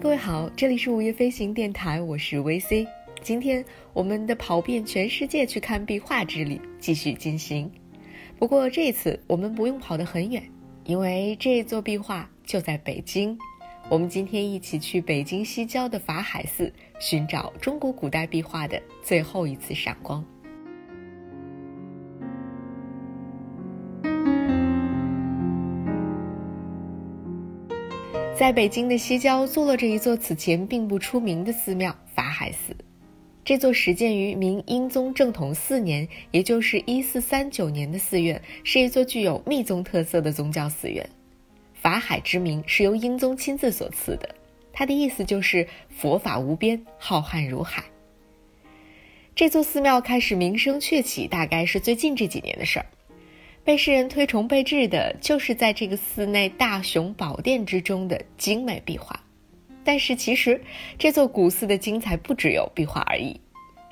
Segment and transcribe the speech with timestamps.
[0.00, 2.86] 各位好，这里是午夜飞行电台，我是 VC。
[3.20, 7.68] 今天我们的跑遍全世界去看壁画之旅继续进行。
[8.38, 10.40] 不过这次我们不用跑得很远，
[10.84, 13.36] 因为这座壁画就在北京。
[13.88, 20.24] 我们今天一起去北京西郊的法海寺，寻找中国古代壁画的最后一次闪光。
[28.38, 32.72] 在北京的西郊坐落着一座此前并不出名的寺庙——法海寺。
[33.44, 41.04] 这座始建于明英宗正统四年，也就是一四三九年的寺院，是一座具有密宗特色的宗教寺院。
[41.74, 44.32] 法海之名是由英宗亲自所赐的，
[44.72, 47.82] 它的意思就是佛法无边，浩瀚如海。
[49.34, 52.86] 这座寺庙开始名声鹊起，大概是最近这几年的事儿。
[53.68, 59.22] 被世人推崇备至的，就是在这个寺内大雄宝殿之中的精美壁画。
[59.84, 60.58] 但是，其实
[60.98, 63.38] 这座古寺的精彩不只有壁画而已。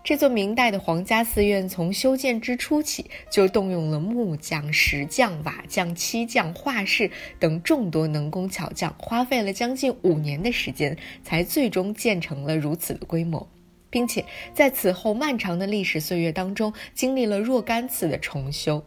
[0.03, 13.47] 这座明代的皇家寺院从修建之初起，就动用了木匠、石匠、瓦匠、漆匠、画室等众多能工巧匠，花费了将近五年的时间，才最终建成了如此的规模，
[13.91, 18.83] 并且在此后漫长的历史岁月当中，经历了若干次的重修。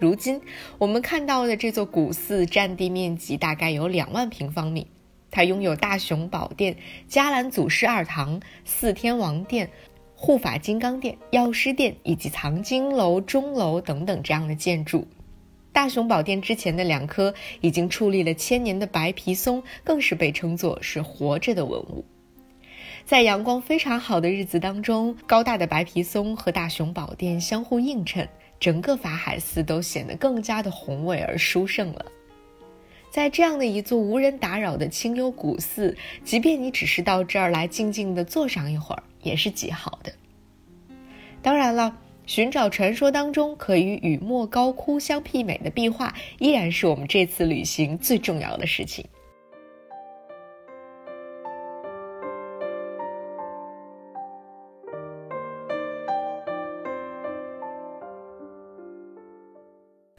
[0.00, 0.40] 如今
[0.78, 4.86] 我们看到的这座古寺，占地面积大概有两万平方米。
[5.30, 6.74] 它拥有大雄宝殿、
[7.06, 9.68] 迦兰祖师二堂、四天王殿、
[10.16, 15.06] 护法金刚殿、药师殿以及藏经楼、钟楼等等这样的建筑。
[15.70, 22.06] 大雄宝殿之前的两棵已经矗立了千年的白皮松，更是被称作是活着的文物。
[23.04, 28.26] 在阳光非常好的日子当中，高大的白皮松和大雄宝殿相互映衬。
[28.60, 32.06] 整个法海寺都显得更加的宏伟而殊胜了。
[33.10, 40.12] 在这样的一座无人打扰的清幽古寺，即便你只是到这儿来静静的坐上一会儿，也是极好的。
[41.42, 41.96] 当然了，
[42.26, 49.04] 寻找传说当中可以与雨墨高窟相媲美的壁画，依然是我们这次旅行最重要的事情。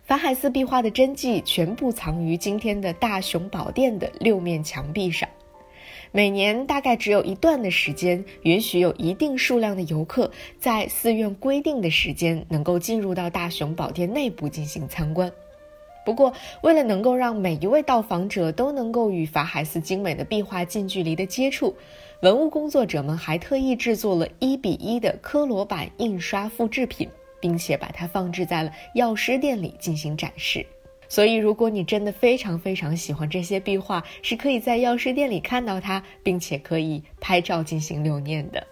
[0.03, 5.29] 法海寺壁画的真迹全部藏于今天的大雄宝殿的六面墙壁上。
[6.11, 10.29] 每年大概只有一段的时间，允许有一定数量的游客
[10.59, 15.31] 在寺院规定的时间能够进入到大雄宝殿内部进行参观。
[16.03, 21.73] 不过，为了能够让每一位到访者都能够与法海寺精美的壁画近距离的接触，
[22.21, 27.07] 文物工作者们还特意制作了一比一的科罗版印刷复制品。
[27.41, 30.65] 并且把它放置在了药师殿里进行展示，
[31.09, 38.65] 所以如果你真的非常非常喜欢这些壁画，是可以在药师殿里看到它，并且可以拍照进行留念的。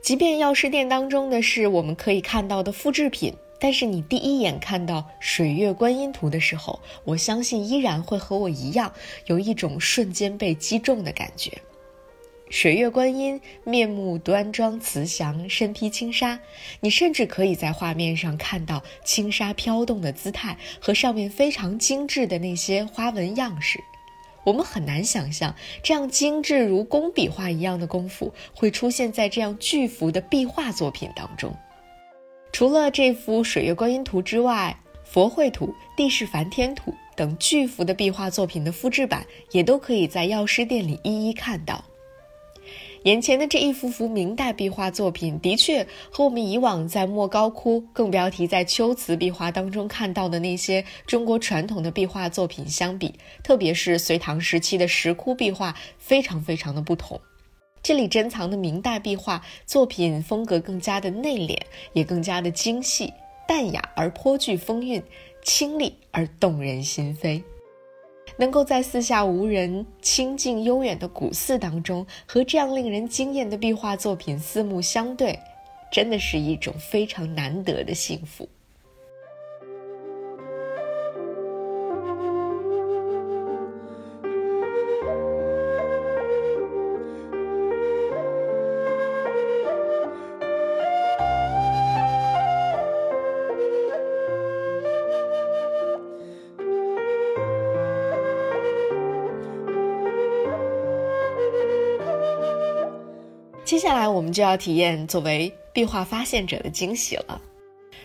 [0.00, 8.92] 即便药师殿当中的是我们可以看到的复制品，但是你第一眼看到水月观音图的时候，我相信依然会和我一样，
[9.26, 11.50] 有一种瞬间被击中的感觉。
[12.54, 16.38] 水月观音面目端庄慈祥，身披轻纱，
[16.78, 23.80] 你甚至可以在画面上看到轻纱飘动的姿态和上面非常精致的那些花纹样式。
[24.44, 31.52] 我们很难想象，这样精致如工笔画一样的功夫会出现在这样巨幅的壁画作品当中。
[32.52, 41.84] 除了这幅水月观音图之外，佛绘图、地势梵天图等巨幅的壁画作品的复制版，也都可以在药师殿里一一看到。
[43.04, 57.20] 眼前的这一幅幅明代壁画作品，的确和我们以往在莫高窟，更不要提在秋瓷壁画当中看到的那些中国传统的壁画作品相比，特别是隋唐时期的石窟壁画，非常非常的不同。
[57.82, 61.58] 这里珍藏的明代壁画作品风格更加的内敛，
[61.92, 63.12] 也更加的精细、
[63.46, 65.02] 淡雅而颇具风韵，
[65.42, 67.42] 清丽而动人心扉。
[68.36, 75.38] 能够在四下无人、清静悠远的古寺当中，和这样令人惊艳的壁画作品四目相对，
[75.92, 78.48] 真的是一种非常难得的幸福。
[103.74, 107.42] 接下来我们就要体验作为壁画发现者的惊喜了。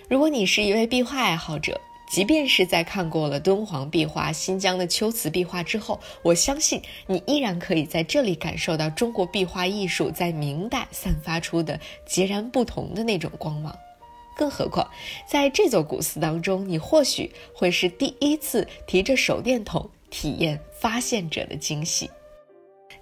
[0.09, 1.79] 如果你是一位壁画爱好者，
[2.09, 13.77] 即便是在看过了敦煌壁画、新疆的秋瓷壁画之后，我相信你依然可以在这里感受到中国壁画艺术在明代散发出的截然不同的那种光芒。
[14.35, 14.89] 更何况，
[15.27, 22.09] 在这座古寺当中，你或许会是第一次提着手电筒体验发现者的惊喜。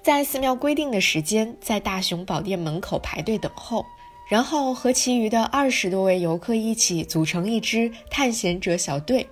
[0.07, 3.86] 在寺庙规定的时间，在大雄宝殿门口排队等候。
[4.30, 9.27] 然后和其余的二十多位游客一起组成一支探险者小队，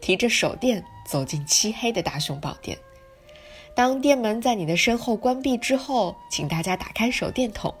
[0.00, 2.76] 提着手电走进漆黑的大雄宝殿。
[3.72, 7.72] 当殿门在你的身后关闭之后，请大家打开手电筒，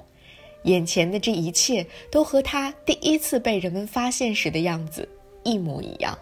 [0.62, 5.08] 眼前的这一切都和他第一次被人们发现时的样子
[5.42, 6.16] 一模一样。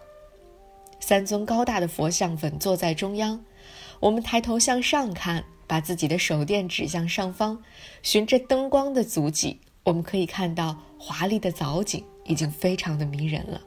[1.01, 3.45] 三尊高大的佛像稳坐在中央，
[4.01, 5.45] 我们抬头向上看，
[5.75, 7.61] 把自己的手电指向上方，
[8.01, 9.59] 循着灯光的足迹。
[9.83, 13.61] 我们可以看到华丽的藻井已经非常的迷人了。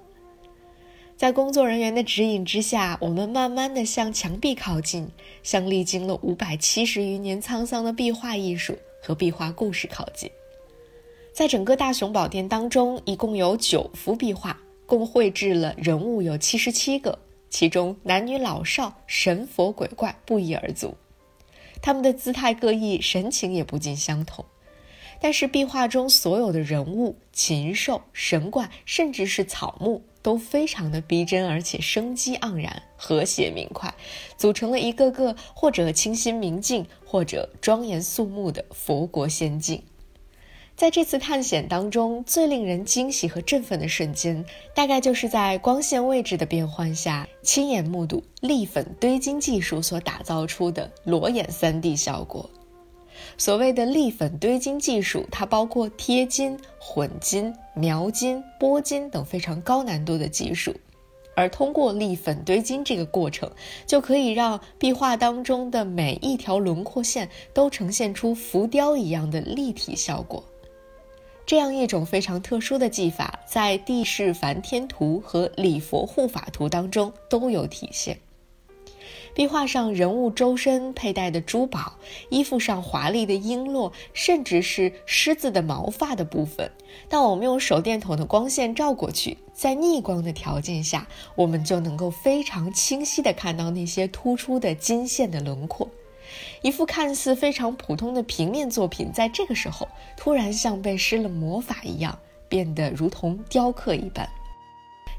[1.17, 5.09] 在工作人员的指引之下，我们慢慢的向墙壁靠近，
[5.43, 10.31] 向历经了五百七十余年沧桑的壁画艺术和壁画故事靠近。
[11.33, 17.19] 在整个大雄宝殿当中，一共有九幅壁画，共绘制了人物有七十七个，
[17.49, 20.95] 其中男女老少、神佛鬼怪不一而足，
[21.81, 24.45] 他们的姿态各异，神情也不尽相同。
[25.19, 33.91] 但是壁画中所有的人物、禽兽、神怪，甚至是草木，都非常的逼真，而且生机盎然、和谐明快，
[34.37, 39.81] 组成了一个个或者清新明净，或者庄严肃穆的佛国仙境。
[40.77, 44.45] 在这次探险当中，最令人惊喜和振奋的瞬间，
[44.75, 52.47] 大概就是在光线位置的变换下，亲眼目睹立粉堆金技术所打造出的裸眼 3D 效果。
[53.39, 60.75] 所谓的立粉堆金技术，它包括贴金、混金、描金、拨金等非常高难度的技术，
[61.35, 63.49] 而通过立粉堆金这个过程，
[63.87, 70.43] 就可以让壁画当中的每一条轮廓线都呈现出浮雕一样的立体效果。
[71.47, 78.19] 这样一种非常特殊的技法，在地势梵天图和礼佛护法图当中都有体现。
[79.33, 81.93] 壁画上人物周身佩戴的珠宝，
[82.29, 86.69] 衣服上华丽的璎珞，甚至是狮子的毛发的部分，
[87.07, 95.89] 当我们用手电筒的光线照过去，在逆光的条件下，我们就能够非常清晰地看到那些突出的金线的轮廓。
[96.61, 102.17] 一幅看似非常普通的平面作品，在这个时候突然像被施了魔法一样，
[102.49, 104.27] 变得如同雕刻一般。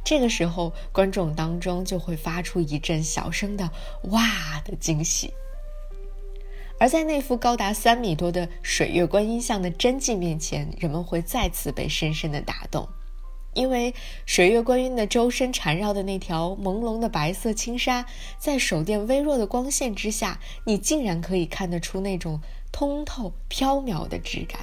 [0.04, 3.70] 这个时候，观众当中就会发出一阵小声的
[4.10, 4.22] “哇”
[4.64, 5.30] 的惊喜。
[6.80, 12.88] 而在那幅高达三米多的水月观音像的真迹面前，人们会再次被深深的打动，
[13.58, 13.92] 因为
[14.24, 18.06] 水月观音的周身缠绕的那条朦胧的白色轻纱，
[18.38, 22.40] 在手电微弱的光线之下，你竟然可以看得出那种
[22.70, 24.60] 通透飘渺的质感。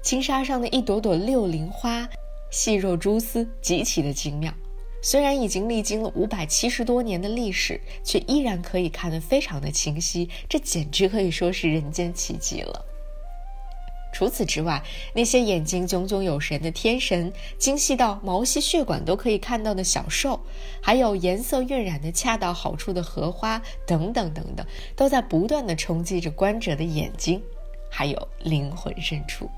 [0.00, 2.08] 轻纱上的一朵朵六灵花。
[2.52, 4.54] 细若蛛丝，极其的精妙。
[5.02, 10.30] 虽然已经历经了五百七十多年的历史，却依然可以看得非常的清晰。
[10.48, 12.86] 这简直可以说是人间奇迹了。
[14.14, 14.80] 除此之外，
[15.12, 20.40] 那些眼睛炯炯有神的天神，精细到毛细血管都可以看到的小兽，
[20.80, 27.42] 还有颜色晕染的恰到好处的荷花，等等等等，都在不断的冲击着观者的眼睛，
[27.90, 29.50] 还有灵魂深处。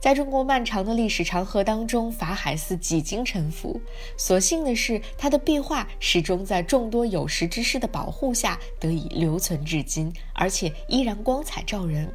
[0.00, 3.80] 在中国漫长的历史长河当中，法海寺几经沉浮，
[4.16, 12.12] 所幸的是，它的壁画始终在众多有识之士的保护下得以留存至今，而且依然光彩照人。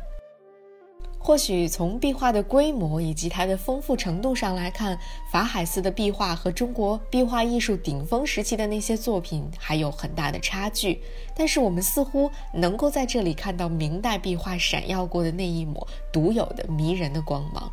[1.27, 4.97] 或许从壁画的规模以及它的丰富程度上来看，
[5.29, 11.01] 法海寺的壁画和中国壁画艺术顶峰时期的那些作品还有很大的差距，
[11.35, 17.69] 但是我们似乎能够在这里看到明代壁画闪耀过的那一抹独有的迷人的光芒。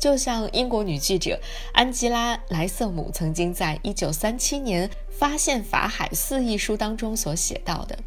[0.00, 1.38] 就像英国女记者
[1.74, 7.98] 安吉拉·莱瑟姆曾经在一九三七年发现法海寺一书当中所写到的，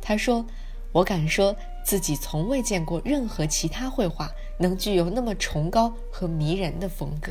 [0.00, 0.46] 她说
[0.94, 7.30] ：“我敢说自己从未见过任何其他绘画能具有那么崇高和迷人的风格。”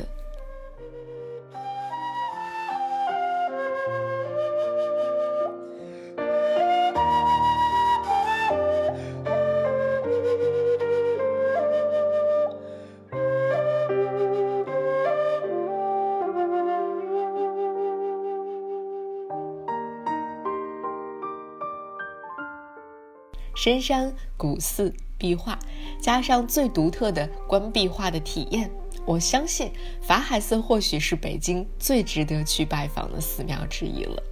[23.64, 25.58] 深山、古寺、壁画，
[25.98, 28.70] 加上最独特的观壁画的体验，
[29.06, 29.72] 我相信
[30.02, 34.22] 法海寺或许是北京最值得去拜访的寺庙之一了。